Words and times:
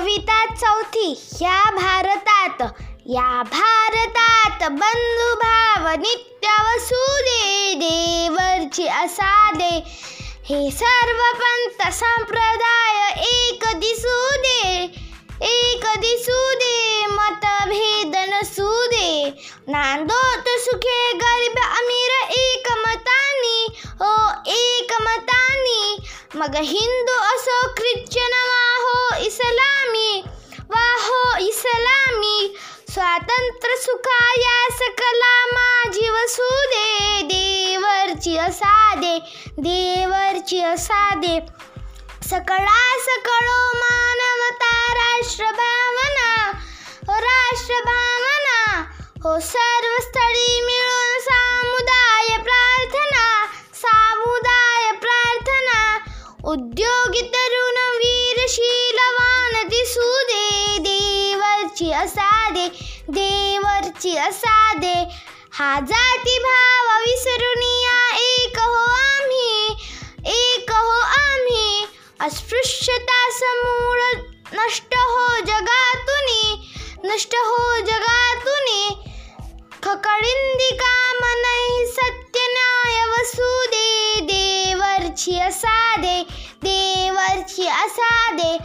कविता 0.00 0.44
चौथी 0.56 1.08
ह्या 1.38 1.56
भारतात 1.76 2.60
या 3.14 3.42
भारतात 3.52 4.62
बंधुभाव 4.80 5.88
नित्य 6.02 6.52
वसुदे 6.66 7.74
देवरची 7.80 8.86
असा 9.02 9.32
दे 9.56 9.68
हे 10.48 10.60
सर्व 10.78 11.20
पंत 11.42 11.82
संप्रदाय 11.98 13.12
एक 13.32 13.66
दिसू 13.80 14.16
दे 14.46 14.82
एक 15.50 15.84
दिसू 16.06 16.40
दे 16.62 17.06
मतभेद 17.12 18.16
नसू 18.32 18.70
दे. 18.94 19.30
नांदोत 19.68 20.48
सुखे 20.64 21.00
गरीब 21.24 21.58
अमीर 21.66 22.16
एक 22.38 22.72
मतानी 22.86 23.66
हो 24.00 24.14
एक 24.56 24.92
मतानी 25.02 25.96
मग 26.40 26.56
हिंदू 26.72 27.18
असो 27.34 27.60
स्वातंत्र्य 32.90 33.76
सुखाया 33.76 34.54
सकला 34.78 35.34
माझी 35.52 36.08
वसू 36.08 36.48
दे 36.70 37.20
देवरची 37.22 38.36
असादे 38.36 39.18
देवरची 39.58 40.60
असादे. 40.62 41.38
सकळा 42.28 42.82
सकळो 43.06 43.60
मानवता 43.74 44.72
राष्ट्र 44.94 45.50
भावना 45.60 46.50
हो 47.08 47.20
राष्ट्र 47.20 47.80
भावना. 47.84 48.58
हो 49.24 49.38
सर्व 49.40 49.94
स्थळी 50.00 50.60
मिळून 50.60 51.18
सामुदाय 51.20 52.36
प्रार्थना 52.48 53.46
सामुदाय 53.74 54.90
प्रार्थना. 54.96 55.98
उद्योगी 56.44 57.22
तरुण 57.34 57.78
वीरशीलवान 57.96 59.68
दिसू 59.68 60.12
दे 60.22 60.48
देवरची 61.80 61.92
असादे 61.92 62.66
देवरची 63.08 64.16
असादे. 64.18 64.94
हा 65.52 65.78
जाती 65.88 66.38
भाव 66.38 66.88
विसरून 67.00 67.62
या 67.62 68.16
एक 68.16 68.58
हो 68.58 68.82
आम्ही 68.86 69.76
एक 70.32 70.72
हो 70.72 70.98
आम्ही. 71.00 71.84
अस्पृश्यता 72.20 73.20
समूळ 73.38 74.00
नष्ट 74.52 74.94
हो 74.94 75.26
जगातून 75.46 76.28
नष्ट 77.04 77.36
हो 77.36 77.80
जगातून. 77.86 78.68
खकळिंदी 79.82 80.70
काम 80.82 81.24
नाही 81.40 81.86
सत्य 81.92 82.46
न्याय 82.52 83.04
वसू 83.12 83.50
दे. 83.66 84.20
देवरची 84.32 85.38
असादे 85.38 86.22
देवरची 86.62 87.66
असादे. 87.68 88.56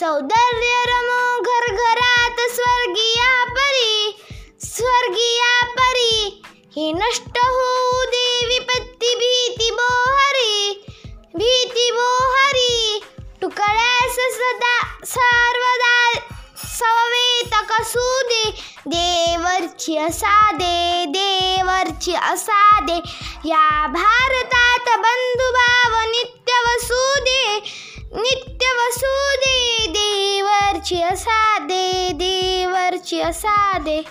सौंदर्य 0.00 0.82
रमो 0.86 1.40
घरघरा 1.40 2.13
स्वर्गीया 2.54 3.32
परी 3.56 4.16
स्वर्गीया 4.64 5.52
परी 5.78 6.42
ही 6.76 6.92
नष्ट 6.92 7.38
होऊ 7.38 8.02
दे 8.14 8.24
विपत्ती 8.48 9.14
भीती 9.22 9.70
बोहरी 9.80 10.72
भीती 11.36 11.90
बोहरी 11.98 13.00
तुकड्यास 13.42 14.18
सदा 14.38 14.74
सर्वदा 15.14 15.92
सवेत 16.76 17.54
कसू 17.70 18.06
दे. 18.30 18.42
देवरची 18.94 19.96
असादे 19.96 21.04
देवरची 21.16 22.14
असादे 22.32 22.96
या 23.48 23.86
भारतात 23.94 24.88
बंधू 25.04 25.50
वरची 30.84 31.00
असा 31.02 31.58
दे 31.66 32.12
देवरची 32.12 33.20
असा 33.20 33.78
दे. 33.78 34.02